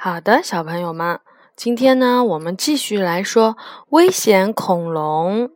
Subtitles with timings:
[0.00, 1.18] 好的，小朋友们，
[1.56, 3.56] 今天呢，我们继续来说
[3.88, 5.50] 危险恐龙。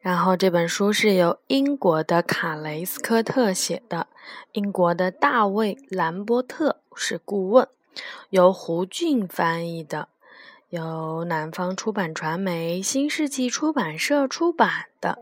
[0.00, 4.06] 然后这本书是由英国的卡雷斯科特写的，
[4.52, 7.66] 英国的大卫兰波特是顾问，
[8.28, 10.08] 由胡俊翻译的，
[10.68, 15.20] 由南方出版传媒新世纪出版社出版的。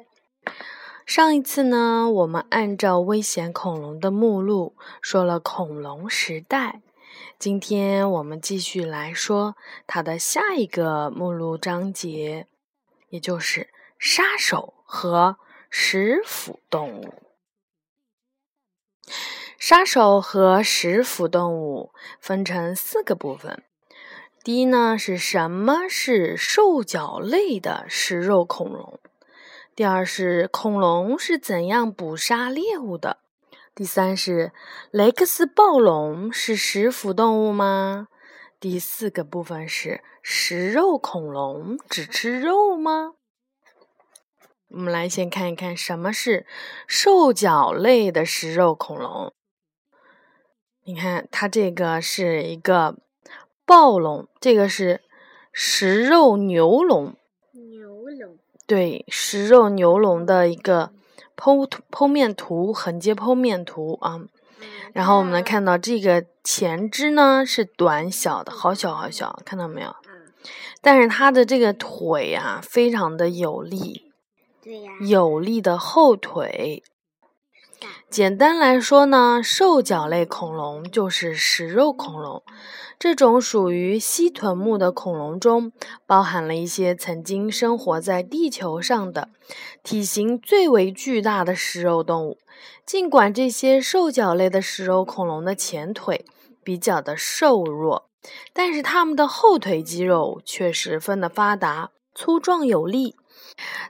[1.07, 6.81] 上一次呢，我们按照危险恐龙的目录说了恐龙时代。
[7.39, 9.57] 今天我们继续来说
[9.87, 12.47] 它的下一个目录章节，
[13.11, 15.37] 也就是杀手和
[15.71, 17.15] 食腐动物。
[19.59, 23.63] 杀手和食腐动物分成四个部分。
[24.45, 29.01] 第一呢，是什么是兽脚类的食肉恐龙？
[29.75, 33.19] 第二是恐龙是怎样捕杀猎物的？
[33.77, 34.53] 第三是
[34.91, 38.09] 雷克斯暴龙是食腐动物吗？
[38.59, 43.13] 第四个部分是食肉恐龙只吃肉吗？
[44.69, 46.47] 我们来先看一看什么是
[46.87, 49.35] 兽脚类的食肉恐龙。
[50.85, 52.97] 你看，它这个是一个
[53.67, 55.03] 暴龙，这个是
[55.53, 57.15] 食肉牛龙。
[57.53, 58.39] 牛龙。
[58.67, 60.96] 对，食肉牛龙的一个。
[61.37, 64.21] 剖图剖面图，横截剖面图啊，
[64.93, 69.95] 然后我们能看到这个前肢呢是短小的，好小好小，看到没有？
[70.81, 74.13] 但是它的这个腿啊，非常的有力，
[74.63, 76.83] 对呀，有力的后腿。
[78.17, 82.43] 简单来说呢，兽脚类恐龙就是食肉恐龙。
[82.99, 85.71] 这种属于蜥臀目的恐龙中，
[86.07, 89.29] 包含了一些曾经生活在地球上的
[89.83, 92.39] 体型最为巨大的食肉动物。
[92.87, 96.25] 尽管这些兽脚类的食肉恐龙的前腿
[96.65, 98.09] 比较的瘦弱，
[98.55, 103.15] 但是它们的后腿肌肉却十分的发达、粗壮有力。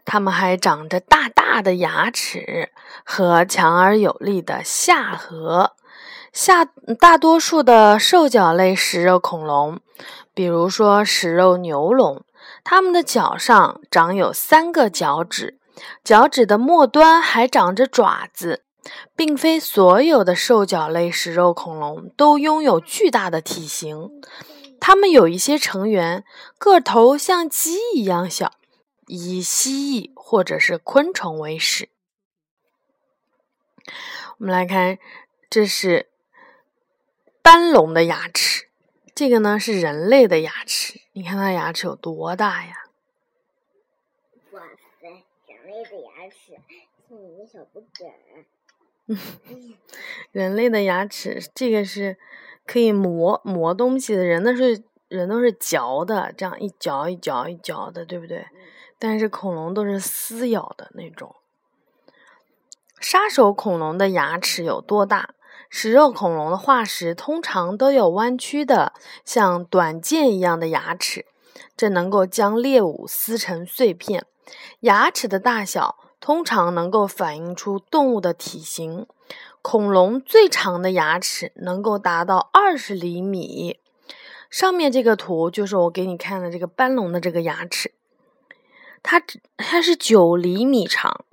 [0.04, 2.70] 它们还长着大大的牙齿
[3.04, 5.74] 和强而有力的下颌。
[6.32, 6.64] 下
[6.98, 9.80] 大多数的兽脚类食肉恐龙，
[10.34, 12.24] 比如说食肉牛龙，
[12.62, 15.58] 它们的脚上长有三个脚趾，
[16.04, 18.62] 脚趾的末端还长着爪子。
[19.16, 24.10] 并非所有的兽脚类食肉恐龙都拥有巨大的体型，
[24.78, 26.22] 它们有一些成员
[26.56, 28.52] 个头像鸡一样小，
[29.06, 31.88] 以蜥蜴或者是昆虫为食。
[34.38, 34.98] 我们来看，
[35.48, 36.10] 这是。
[37.42, 38.66] 斑龙的牙齿，
[39.14, 41.00] 这个呢是人类的牙齿。
[41.12, 42.86] 你看它牙齿有多大呀？
[44.50, 44.62] 哇
[45.00, 45.06] 塞，
[45.46, 46.58] 人类的牙齿
[47.08, 48.42] 像一个小不点儿。
[50.32, 52.18] 人类的牙齿，这个是
[52.66, 54.24] 可以磨磨东西的。
[54.24, 58.44] 人那是人都是嚼的，这样一嚼一嚼一嚼的，对不对？
[58.98, 61.36] 但是恐龙都是撕咬的那种。
[63.00, 65.34] 杀手恐龙的牙齿有多大？
[65.68, 68.92] 食肉恐龙的化石通常都有弯曲的、
[69.24, 71.26] 像短剑一样的牙齿，
[71.76, 74.24] 这能够将猎物撕成碎片。
[74.80, 79.06] 牙齿的大小通常能够反映出动物的体型。
[79.60, 83.80] 恐龙最长的牙齿能够达到二十厘米。
[84.48, 87.92] 上面这个图就是我给你看的这个斑龙的这个牙齿，
[89.06, 89.22] 它
[89.56, 91.24] 它是九厘米长。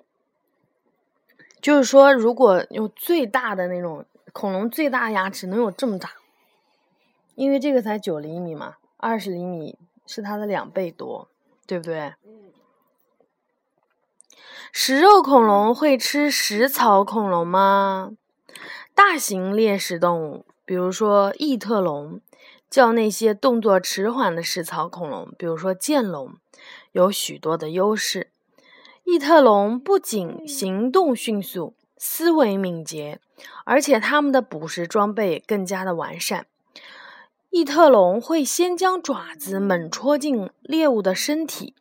[1.59, 4.05] 就是说，如果用最大的那种。
[4.35, 6.13] 恐龙最大牙齿能有这么大，
[7.35, 11.29] 因为这个才九厘米嘛，二十厘米是它的两倍多，
[11.67, 12.15] 对不对？
[14.71, 18.13] 食肉恐龙会吃食草恐龙吗？
[18.95, 22.19] 大型猎食动物，比如说异特龙，
[22.71, 26.33] 叫那些动作迟缓的食草恐龙，比如说剑龙，
[26.93, 28.31] 有许多的优势。
[29.03, 31.75] 异特龙不仅行动迅速。
[32.05, 33.21] 思维敏捷，
[33.63, 36.47] 而且它们的捕食装备更加的完善。
[37.49, 41.75] 异特龙会先将爪子猛戳进猎物的身体，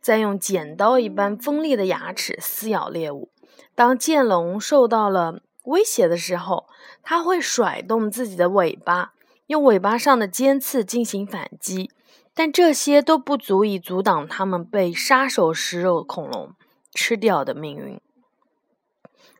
[0.00, 3.28] 再用剪刀一般锋利的牙齿撕咬猎物。
[3.74, 6.66] 当剑龙受到了威胁的时候，
[7.02, 9.12] 它会甩动自己的尾巴，
[9.48, 11.90] 用尾巴上的尖刺进行反击。
[12.36, 16.52] 但这些都不足以阻挡它们被杀手食肉恐龙
[16.92, 17.98] 吃掉的命运。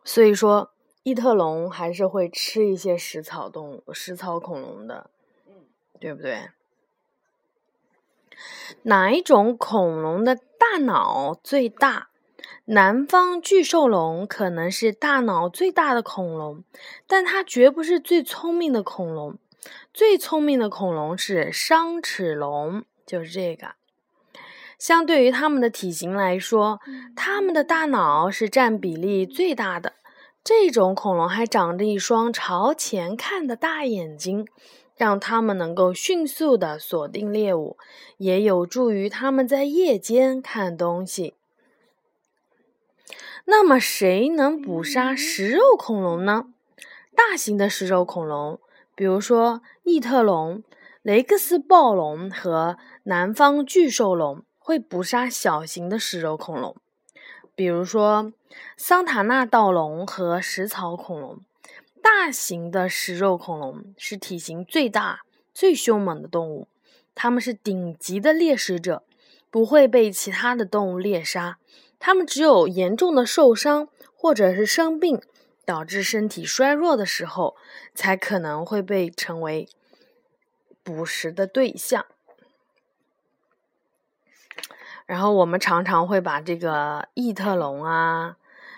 [0.03, 0.73] 所以说，
[1.03, 5.11] 异特龙还是会吃一些食草动物、食草恐龙的，
[6.01, 6.49] 对不对？
[8.85, 12.09] 哪一种恐龙的大脑最大？
[12.65, 16.65] 南方巨兽龙可能是大脑最大的恐龙，
[17.07, 19.37] 但它绝不是最聪明的恐龙。
[19.93, 23.75] 最聪明的恐龙是商齿龙，就是这个。
[24.79, 26.81] 相对于它们的体型来说，
[27.15, 29.95] 它们的大脑是占比例最大的。
[30.45, 34.47] 这种恐龙还长着一双朝前看的大眼睛，
[34.95, 37.79] 让它们能够迅速地锁定猎物，
[38.19, 41.35] 也有助于它们在夜间看东西。
[43.47, 46.47] 那么，谁能捕杀食肉恐龙呢？
[47.15, 48.61] 大型的食肉恐龙，
[48.97, 50.65] 比如说异特龙、
[51.03, 54.43] 雷克斯暴龙和南方巨兽龙。
[54.59, 56.75] 会捕杀小型的食肉恐龙，
[57.55, 58.33] 比如说
[58.77, 61.39] 桑塔纳盗龙和食草恐龙。
[62.03, 65.21] 大型的食肉恐龙是体型最大、
[65.55, 66.67] 最凶猛的动物，
[67.15, 69.05] 它们是顶级的猎食者，
[69.53, 71.59] 不会被其他的动物猎杀。
[72.01, 75.23] 它们只有严重的受伤或者是生病，
[75.67, 77.57] 导致身体衰弱的时候，
[77.93, 79.69] 才可能会被成为
[80.85, 82.07] 捕食的对象。
[85.05, 88.37] 然后我们常常会把这个异特龙啊，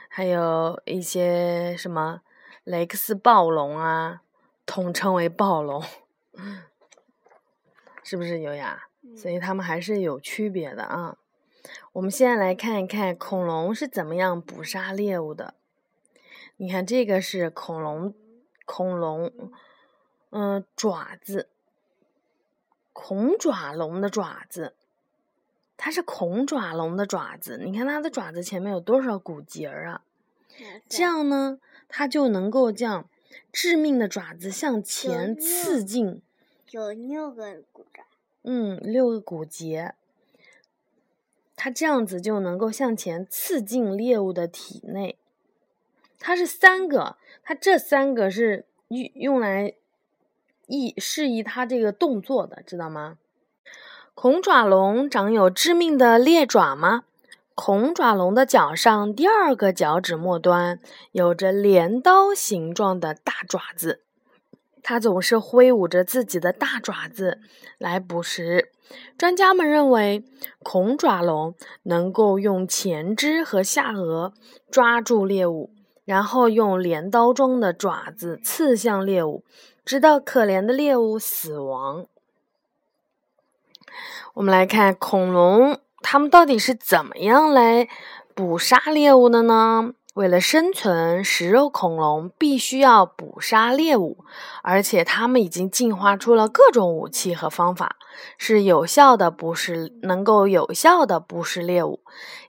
[0.09, 2.23] 还有一些什么
[2.65, 4.23] 雷克斯暴龙啊，
[4.67, 5.83] 统称为暴龙，
[8.03, 8.89] 是不是优雅？
[9.17, 11.17] 所以它们还是有区别的啊。
[11.93, 15.55] 我们现在来看一看恐龙是怎么样捕杀猎物的。
[16.61, 18.13] 你看这个是恐龙，
[18.67, 19.33] 恐龙，
[20.31, 21.49] 嗯，爪子，
[22.93, 24.75] 恐爪龙的爪子。
[25.77, 30.03] 它是恐爪龙的爪子，你看它的爪子前面有多少骨节儿啊？
[30.89, 33.09] 这样呢，它就能够将
[33.53, 36.21] 致命的爪子向前刺进。
[36.73, 38.03] 有六个骨爪。
[38.43, 39.95] 嗯，六个骨节。
[41.55, 45.18] 它这样子就能够向前刺进猎物的体内。
[46.19, 49.75] 它是三个，它这三个是用用来
[50.67, 53.19] 意示意它这个动作的，知道吗？
[54.15, 57.05] 恐爪龙长有致命的猎爪吗？
[57.55, 60.79] 恐爪龙的脚上第二个脚趾末端
[61.13, 64.03] 有着镰刀形状的大爪子，
[64.83, 67.41] 它总是挥舞着自己的大爪子
[67.79, 68.71] 来捕食。
[69.17, 70.25] 专家们认为，
[70.63, 74.33] 恐爪龙能够用前肢和下颚
[74.71, 75.71] 抓住猎物，
[76.09, 79.45] 然后用镰刀状的爪子刺向猎物，
[79.85, 82.07] 直到可怜的猎物死亡。
[84.33, 87.87] 我们来看恐龙，它们到底是怎么样来
[88.35, 89.93] 捕杀猎物的呢？
[90.19, 94.25] 为了生存，食肉恐龙必须要捕杀猎物，
[94.65, 97.95] 而且它们已经进化出了各种武器和方法，
[98.37, 102.01] 是有效的捕食，能够有效的捕食猎物。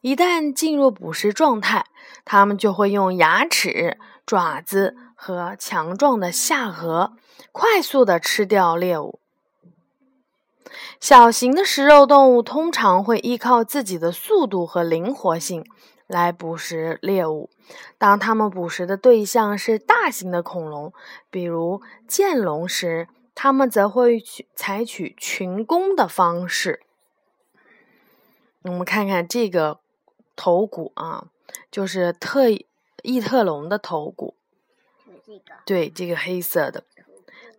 [0.02, 1.86] 一旦进入捕食状态，
[2.26, 7.14] 它们就会用牙齿、爪子和强壮的下颌，
[7.52, 9.20] 快速的吃掉猎物。
[11.00, 15.64] 小型的食肉动物通常会依靠自己的速度和灵活性
[16.10, 17.50] 来捕食猎物。
[17.98, 20.92] 当它们捕食的对象是大型的恐龙，
[21.30, 26.82] 比如剑龙时，它们则会去采取群攻的方式。
[28.64, 29.80] 我们看看这个
[30.36, 31.28] 头骨啊，
[31.72, 34.36] 就是特异特龙的头骨。
[35.66, 36.84] 对，这个黑色的，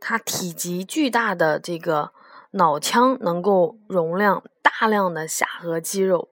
[0.00, 2.12] 它体积巨大的这个。
[2.52, 6.30] 脑腔能够容量大量的下颌肌肉，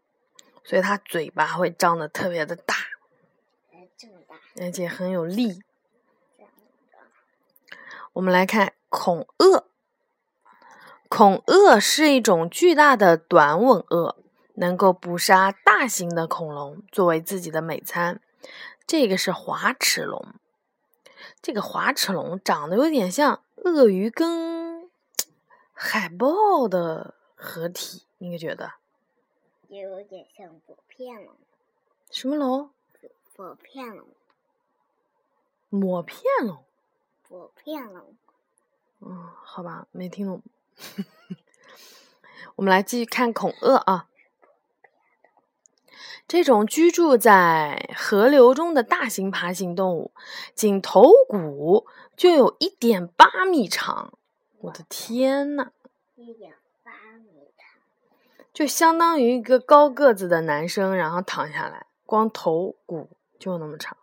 [0.68, 2.74] 所以它嘴巴会张得特别的大，
[4.60, 5.62] 而且很有力。
[8.12, 9.66] 我们来看恐鳄，
[11.08, 14.16] 恐鳄是一种巨大的短吻鳄，
[14.56, 18.20] 能够捕杀大型的恐龙作为自己的美餐。
[18.86, 20.34] 这个是滑齿龙，
[21.40, 24.90] 这个滑齿龙长得有点像鳄鱼跟。
[25.72, 28.72] 海豹的合体，你觉得？
[29.68, 31.34] 也有点像薄片龙。
[32.10, 32.70] 什么龙？
[33.36, 34.08] 薄片龙。
[35.68, 36.64] 抹片龙。
[37.28, 38.16] 薄片龙。
[39.00, 40.42] 嗯，好吧，没听懂。
[42.56, 44.08] 我们来继续看恐鳄啊。
[46.26, 50.12] 这种居住在河流中的大型爬行动物，
[50.54, 54.12] 仅头骨就有一点八米长。
[54.60, 55.72] 我的天呐！
[56.16, 56.54] 一点
[58.58, 63.96] 就相当于一个高个子的男生，然后躺下来，光头骨就那么长。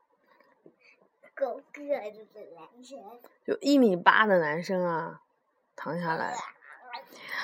[1.34, 1.82] 高个
[2.14, 2.98] 子的男生，
[3.46, 5.20] 就一米八的男生啊，
[5.76, 6.34] 躺下来。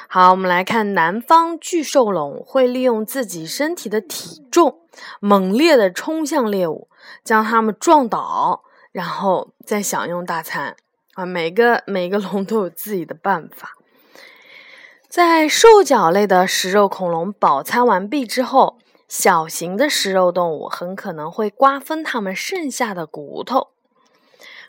[0.08, 4.80] 好，我们来看南方巨兽龙会利用自己身体的体重，
[5.20, 6.88] 猛烈的冲向猎物，
[7.25, 8.63] 将它们撞倒，
[8.94, 10.77] 然后再享用大餐。
[11.15, 13.74] 啊，每个每个龙都有自己的办法。
[15.12, 18.77] 在兽脚类的食肉恐龙饱餐完毕之后，
[19.10, 23.68] 小型的食肉动物很可能会瓜分它们剩下的骨头。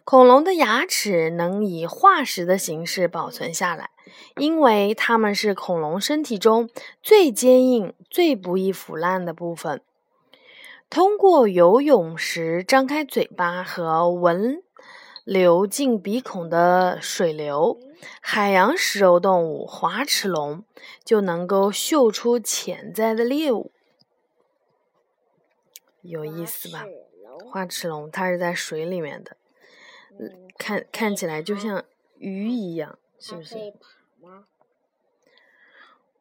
[0.03, 3.91] 恐龙的牙齿能以化石的形式保存下来，
[4.35, 6.69] 因为它们是恐龙身体中
[7.01, 9.81] 最坚硬、最不易腐烂的部分。
[10.91, 14.61] 通过游泳时张开嘴巴和闻
[15.23, 17.79] 流进鼻孔的水流，
[18.21, 20.65] 海洋食肉动物滑齿龙
[21.05, 23.73] 就能够嗅出潜在的猎物。
[26.01, 26.85] 有意思吧？
[27.51, 29.37] 花齿龙它是在水里面的。
[30.59, 31.85] 看看起来就像
[32.19, 33.57] 鱼一样，是不是？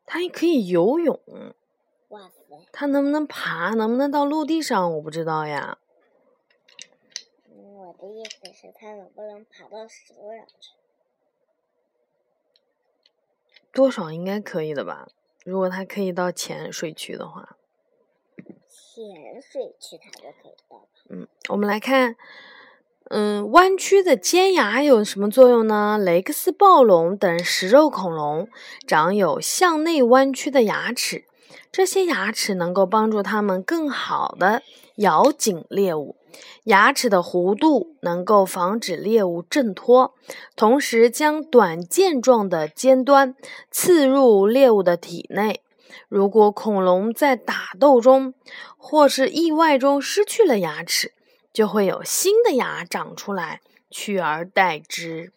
[0.05, 1.19] 它也可以游泳。
[2.09, 2.43] 哇塞！
[2.71, 3.73] 它能不能爬？
[3.75, 4.93] 能不能到陆地上？
[4.95, 5.77] 我不知道呀。
[7.47, 10.71] 我的意思是，它能不能爬到石头上去？
[13.73, 15.07] 多少应该可以的吧？
[15.45, 17.57] 如果它可以到浅水区的话。
[18.37, 20.87] 浅水区它就可以到。
[21.09, 22.15] 嗯，我们来看。
[23.13, 25.97] 嗯，弯曲的尖牙有什么作用呢？
[25.97, 28.47] 雷克斯暴龙等食肉恐龙
[28.87, 31.25] 长有向内弯曲的牙齿，
[31.73, 34.61] 这些牙齿能够帮助它们更好的
[34.95, 36.15] 咬紧猎物。
[36.65, 40.13] 牙齿的弧度能够防止猎物挣脱，
[40.55, 43.35] 同时将短剑状的尖端
[43.69, 45.61] 刺入猎物的体内。
[46.07, 48.33] 如果恐龙在打斗中
[48.77, 51.13] 或是意外中失去了牙齿，
[51.51, 55.33] 就会有新的牙长出来，取而代之。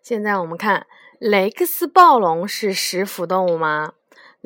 [0.00, 0.86] 现在我们看，
[1.18, 3.94] 雷克斯暴龙是食腐动物吗？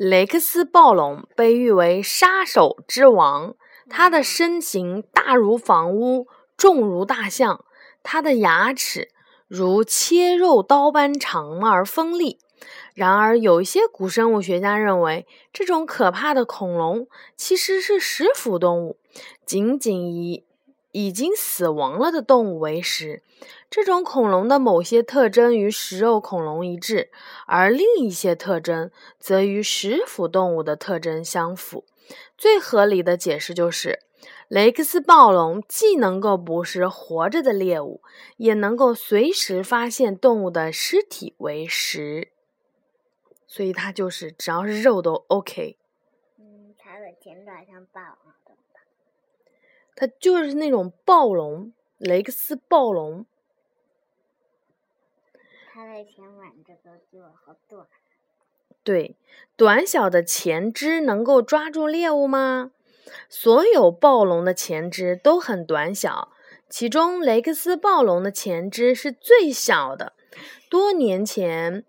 [0.03, 3.53] 雷克斯暴龙被誉为杀手之王，
[3.87, 6.25] 它的身形大如房屋，
[6.57, 7.63] 重如大象，
[8.01, 9.09] 它的牙齿
[9.47, 12.39] 如切肉刀般长而锋利。
[12.95, 18.97] 然而，有一些古生物学家认为，这种可怕的恐龙其实是食腐动物，
[19.45, 20.43] 仅仅以
[20.91, 23.23] 已经死亡了的动物为食。
[23.69, 27.09] 这种恐龙的某些特征与食肉恐龙一致，
[27.47, 31.85] 而另一些特征则与食腐动物的特征相符。
[32.37, 33.99] 最合理的解释就是，
[34.47, 38.01] 雷克斯暴龙既能够捕食活着的猎物，
[38.37, 42.27] 也能够随时发现动物的尸体为食。
[43.47, 45.77] 所以它就是只要是肉都 OK。
[46.37, 48.30] 嗯，它的前爪像霸王。
[50.01, 53.23] 它就是那种暴龙，雷克斯暴龙。
[55.71, 57.85] 它的前爪这个就好短。
[58.83, 59.15] 对，
[59.55, 62.71] 短小的前肢能够抓住猎物吗？
[63.29, 66.31] 所有暴龙的前肢都很短小，
[66.67, 70.13] 其中雷克斯暴龙的前肢是最小的。
[70.67, 71.85] 多年前。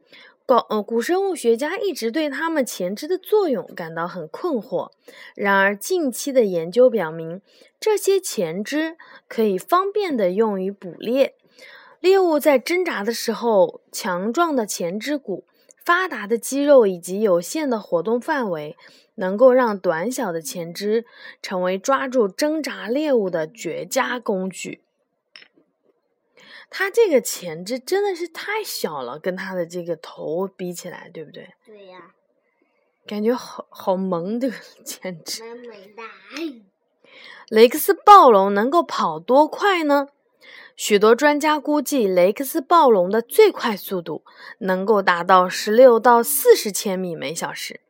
[0.47, 4.91] 呃，古生物学家一直对它们前肢的作用感到很困惑。
[5.35, 7.41] 然而，近期的研究表明，
[7.81, 8.97] 这些前肢
[9.29, 11.35] 可以方便地用于捕猎。
[12.01, 15.45] 猎物在挣扎的时候，强壮的前肢骨、
[15.83, 18.77] 发达的肌肉以及有限的活动范围，
[19.15, 21.07] 能够让短小的前肢
[21.41, 24.83] 成为抓住挣扎猎物的绝佳工具。
[26.75, 31.51] 它这个前肢真的是太小了，跟它的这个头比起来，对不对？
[31.67, 32.13] 对呀，
[33.07, 35.45] 感觉好好萌这个 前肢。
[35.45, 36.03] 萌萌哒。
[37.51, 40.09] 雷克斯暴龙能够跑多快呢？
[40.75, 44.25] 许多专家估计，雷克斯暴龙的最快速度
[44.59, 47.81] 能够达到十六到四十千米每小时。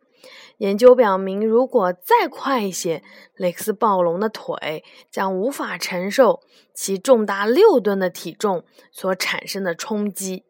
[0.58, 3.02] 研究表明，如果再快一些，
[3.34, 6.40] 雷克斯暴龙的腿将无法承受
[6.72, 10.44] 其重达六吨的体重所产生的冲击。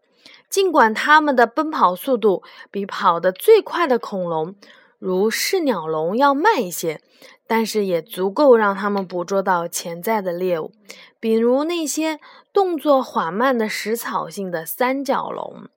[0.49, 4.55] 尽管它们的奔跑速度比跑得最快的恐龙，
[4.99, 7.01] 如嗜鸟龙要慢一些，
[7.47, 10.73] 但是也足够让它们捕捉到潜在的猎物，
[11.19, 12.21] 比如那些
[12.53, 15.69] 动作缓慢的食草性的三角龙。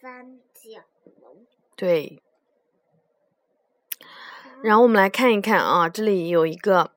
[0.00, 0.80] 三角
[1.20, 1.44] 龙。
[1.76, 2.22] 对。
[4.64, 6.92] 然后我们来看一看啊，这里有一个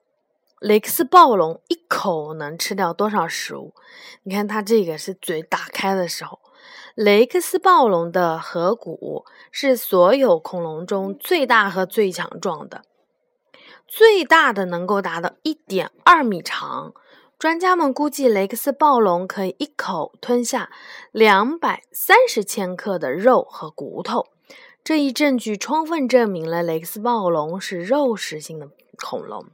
[0.58, 3.74] 雷克斯暴龙，一口能吃掉多少食物？
[4.22, 6.40] 你看它这个是嘴打开的时候，
[6.94, 12.84] 雷克斯暴龙的颌骨是所有恐龙中最大和最强壮的，
[13.86, 16.94] 最大的能够达到一点二米长。
[17.38, 20.70] 专家们估计，雷克斯暴龙可以一口吞下
[21.12, 24.28] 两百三十千克的肉和骨头。
[24.82, 29.46] 这一证据充分证明了雷克斯暴龙是肉食性的恐龙，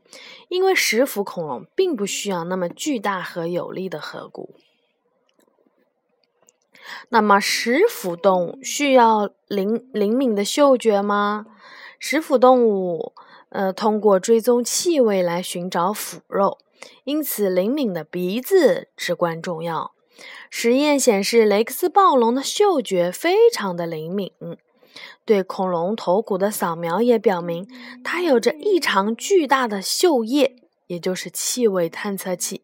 [0.48, 4.54] 因为食腐恐龙并不需要那么巨大和有力的颌骨。
[7.08, 11.46] 那么，食腐动物需要灵灵敏的嗅觉吗？
[11.98, 13.12] 食腐动物，
[13.48, 16.58] 呃，通过追踪气味来寻找腐肉，
[17.04, 19.92] 因此灵敏的鼻子至关重要。
[20.50, 24.30] 实验显示，雷克斯暴龙的嗅觉非常的灵敏。
[25.24, 27.68] 对恐龙头骨的扫描也表明，
[28.02, 32.62] 它有着异常巨大的嗅液，也就是气味探测器。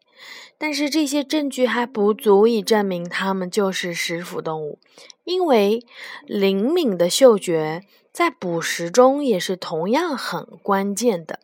[0.58, 4.78] 但是这些证据还不足以证明它们就是食腐动物，
[5.24, 5.84] 因为
[6.26, 7.82] 灵敏的嗅觉
[8.12, 11.40] 在捕食中也是同样很关键的。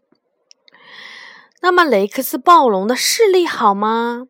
[1.63, 4.29] 那么雷克斯暴龙的视力好吗？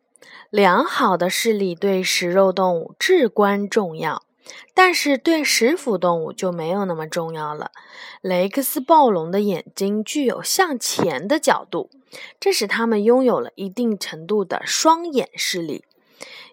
[0.49, 4.23] 良好的视力对食肉动物至关重要。
[4.73, 7.71] 但是对食腐动物就没有那么重要了。
[8.21, 11.89] 雷克斯暴龙的眼睛具有向前的角度，
[12.39, 15.83] 这使它们拥有了一定程度的双眼视力。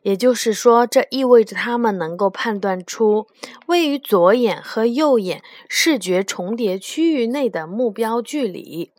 [0.03, 3.27] 也就是说，这意味着它们能够判断出
[3.67, 8.93] 位于左眼和右眼视觉重叠区域内的目标距离。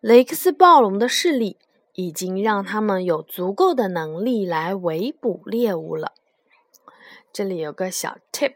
[0.00, 1.58] 雷克斯暴龙的视力
[1.94, 6.12] 已经让它们有足够的能力来围捕猎物了。
[7.32, 8.54] 这里有个小 tip，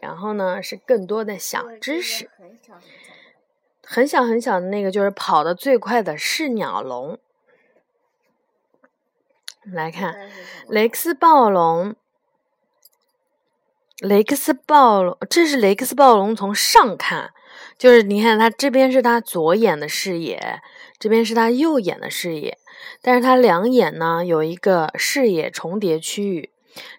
[0.00, 2.28] 然后呢是更多的小知识。
[3.82, 7.18] 很小很小的那个就是跑得最快的是鸟龙。
[9.64, 10.30] 来看
[10.66, 11.94] 雷克斯暴龙，
[14.00, 17.32] 雷克斯暴龙，这是雷克斯暴龙从上看，
[17.76, 20.60] 就是你看它这边是它左眼的视野，
[20.98, 22.58] 这边是它右眼的视野，
[23.02, 26.50] 但是它两眼呢有一个视野重叠区域。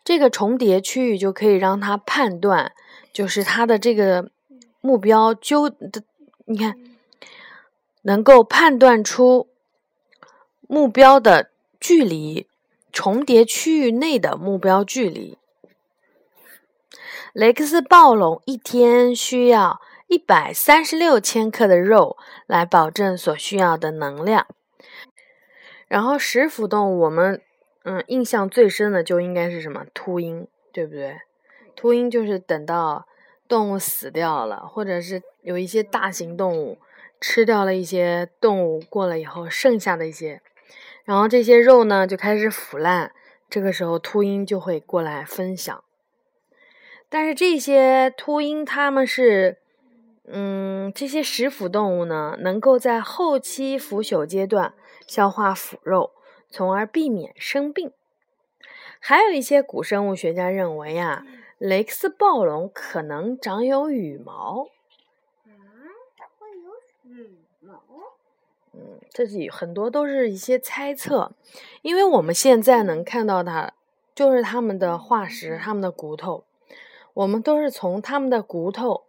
[0.04, 2.74] 这个重叠区域就可以让他判断，
[3.14, 4.32] 就是他的这个
[4.82, 6.04] 目标就的，
[6.46, 6.76] 你看，
[8.02, 9.48] 能够判断出
[10.68, 12.48] 目标的距离，
[12.92, 15.38] 重叠区域内的目标距离。
[17.32, 22.17] 雷克斯暴龙一天需要一百三十六千克的肉
[22.48, 24.48] 来保证所需要的能量。
[25.88, 27.41] 然后食腐动物我们。
[27.84, 31.22] 嗯，印象最深的就应该是什么秃鹰，对不对？
[31.76, 33.08] 秃鹰就是等到
[33.48, 36.78] 动物死掉了，或者是有一些大型动物
[37.22, 40.42] 吃掉了一些动物过了以后剩下的一些，
[41.06, 43.13] 然后这些肉呢就开始腐烂，
[43.50, 45.84] 这个时候秃鹰就会过来分享。
[47.08, 49.58] 但是这些秃鹰它们是，
[50.28, 54.74] 嗯，这些食腐动物呢，能够在后期腐朽阶段
[55.08, 56.12] 消化腐肉。
[56.50, 57.92] 从而避免生病。
[59.00, 61.26] 还有一些古生物学家认为啊，
[61.58, 64.68] 雷克斯暴龙可能长有羽毛。
[65.46, 65.54] 啊，
[66.38, 67.82] 会有羽毛？
[68.74, 71.32] 嗯，这是很多都是一些猜测，
[71.82, 73.74] 因为我们现在能看到它，
[74.14, 76.44] 就是它们的化石，它们的骨头，
[77.14, 79.06] 我们都是从它们的骨头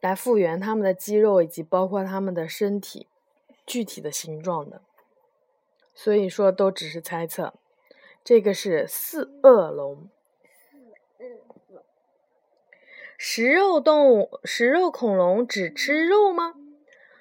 [0.00, 3.06] 来复原它们的肌肉以及包括它们的身体
[3.66, 4.80] 具体的形状的。
[5.94, 7.54] 所以说，都只是猜测。
[8.24, 10.08] 这个是四恶龙。
[13.16, 16.54] 食肉动物，食肉恐龙只吃肉吗？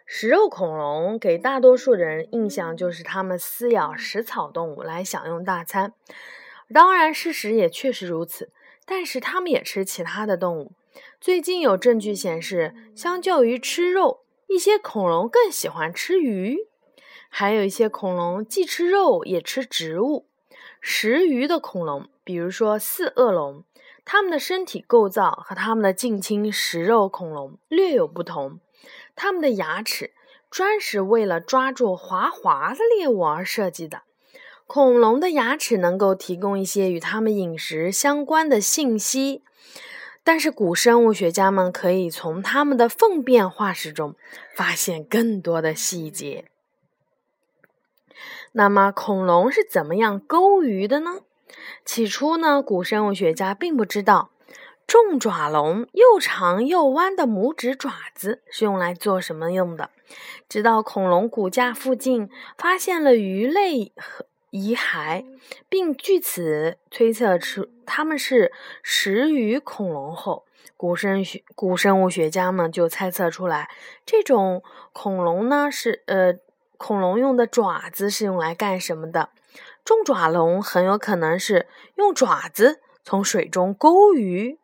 [0.06, 5.94] 食肉恐龙给大多数人印象就是它们撕咬食草动物来享用大餐。
[6.74, 8.52] 当然，事实也确实如此。
[8.86, 10.74] 但是，它们也吃其他的动物。
[11.22, 16.68] 最近有证据显示，相较于吃肉，一些恐龙更喜欢吃鱼。
[17.36, 20.28] 还有一些恐龙既吃肉也吃植物。
[20.80, 23.64] 食鱼的恐龙，比如说四恶龙，
[24.06, 28.60] 它们的身体构造和它们的近亲食肉恐龙略有不同。
[29.16, 30.12] 它们的牙齿
[30.52, 34.04] 专是为了抓住滑滑的猎物而设计的。
[34.68, 39.42] 恐龙的牙齿能够提供一些与它们饮食相关的信息，
[40.24, 44.14] 但是古生物学家们可以从它们的粪便化石中
[44.56, 46.46] 发现更多的细节。
[48.56, 51.22] 那么，恐龙是怎么样钩鱼的呢？
[51.84, 54.30] 起初呢，古生物学家并不知道，
[54.86, 59.90] 重爪龙又长又弯的拇指爪子是用来做什么用的。
[60.48, 65.26] 直到恐龙骨架附近发现了鱼类和遗骸，
[65.68, 68.52] 并据此推测出它们是
[68.84, 70.46] 食鱼恐龙后，
[70.78, 73.72] 古生学古生物学家们就猜测出来，
[74.06, 74.62] 这种
[74.92, 76.36] 恐龙呢是呃。
[76.84, 79.30] 恐龙用的爪子是用来干什么的？
[79.86, 81.66] 重爪龙很有可能是
[81.96, 84.60] 用爪子从水中钩鱼，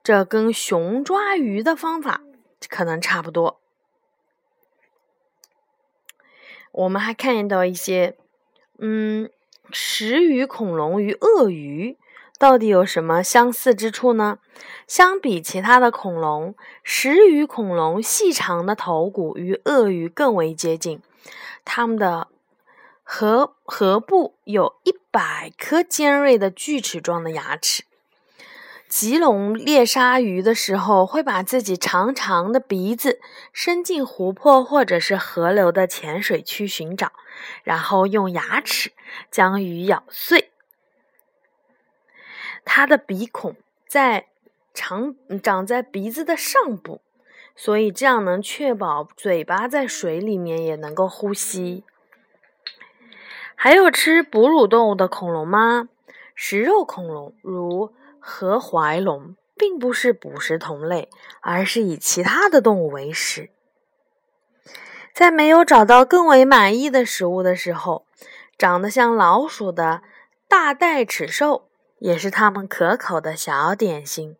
[0.00, 2.20] 这跟熊抓鱼的方法
[2.68, 3.60] 可能差不多。
[6.70, 8.16] 我们还看到一些，
[8.78, 9.28] 嗯，
[9.72, 11.98] 食鱼恐龙与鳄鱼
[12.38, 14.38] 到底有什么相似之处呢？
[14.86, 21.02] 相比其他的恐龙，食鱼恐龙细长的头骨与鳄鱼更为接近，
[21.64, 22.28] 它们的
[23.02, 27.84] 颌颌部有一百颗尖锐的锯齿状的牙齿。
[28.86, 33.20] 棘龙猎鲨鱼的时候，会把自己长长的鼻子
[33.52, 37.12] 伸进湖泊或者是河流的浅水区寻找，
[37.64, 38.92] 然后用牙齿
[39.32, 40.52] 将鱼咬碎。
[42.64, 43.56] 它的鼻孔
[43.88, 44.26] 在
[44.72, 47.00] 长长在鼻子的上部，
[47.56, 51.84] 所以这样能确保嘴巴在水里面也能够呼吸。
[53.54, 55.88] 还有吃哺乳动物的恐龙吗？
[56.34, 57.94] 食肉恐龙如。
[58.26, 61.10] 和怀龙并不是捕食同类，
[61.42, 63.50] 而是以其他的动物为食。
[65.12, 68.06] 在没有找到更为满意的食物的时候，
[68.56, 70.00] 长得像老鼠的
[70.48, 74.38] 大带齿兽也是它们可口的小点心。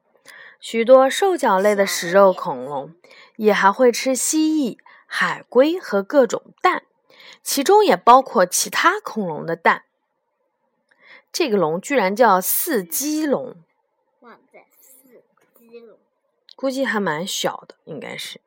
[0.67, 2.95] 许多兽脚类的食肉恐龙
[3.37, 6.85] 也还会吃蜥蜴、海龟和各种蛋，
[7.43, 9.85] 其中也包括其他恐龙的蛋。
[11.31, 13.57] 这个龙居然叫四脊龙。
[16.57, 18.41] 估计还蛮小的，应该是。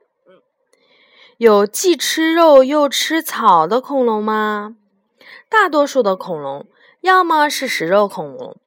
[1.38, 4.75] 有既吃肉又吃草的恐龙吗？
[5.47, 6.65] 大多数的恐龙
[7.01, 8.58] 要么是食肉恐龙，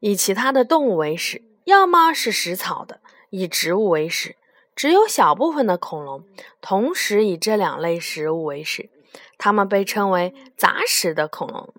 [0.00, 4.36] 以其他的动物为食；要么是食草的，以植物为食。
[4.74, 6.24] 只有小部分的恐龙
[6.60, 8.90] 同时以这两类食物为食，
[9.38, 11.72] 它们被称为杂食的恐龙。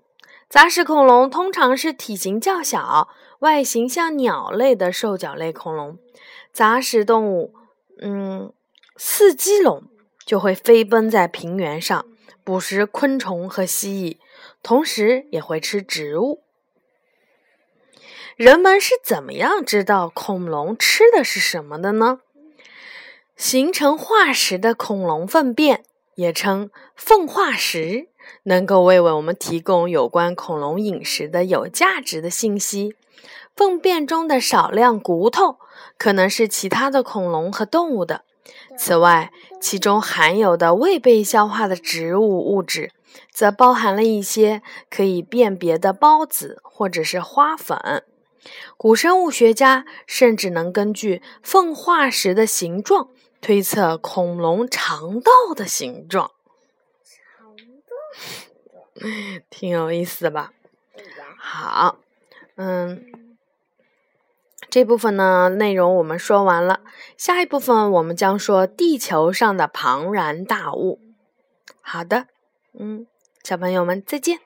[0.48, 3.08] 杂食恐龙通常是体型较小、
[3.40, 5.98] 外形像鸟类的兽脚类恐龙。
[6.52, 7.54] 杂食动物，
[8.00, 8.52] 嗯，
[8.96, 9.84] 四脊龙
[10.24, 12.06] 就会飞奔在平原上
[12.44, 14.18] 捕食昆虫和蜥蜴，
[14.62, 16.41] 同时也会吃植物。
[18.36, 22.20] 人们是怎么样知道恐龙吃的是什么的呢？
[23.36, 28.08] 形成化石的恐龙粪便，也称粪化石，
[28.44, 32.94] 能够为我们提供有关恐龙饮食的有价值的信息。
[33.54, 35.58] 粪便中的少量骨头
[35.98, 38.24] 可能是其他的恐龙和动物的。
[38.78, 42.92] 此外，其中含有的未被消化的植物物质，
[43.30, 48.04] 则包含了一些可以辨别的孢子或者是花粉。
[48.76, 53.08] 古生物学家甚至能根据粪化石的形状
[53.40, 56.32] 推测恐龙肠道的形状。
[57.04, 60.52] 肠道，挺有意思的吧？
[61.38, 61.98] 好，
[62.56, 63.06] 嗯。
[64.70, 66.80] 这部分呢，内容我们说完了。
[67.18, 70.98] 下一部分我们将说地球上的庞然大物。
[71.82, 72.28] 好的，
[72.72, 73.06] 嗯，
[73.42, 74.40] 小朋友们再见。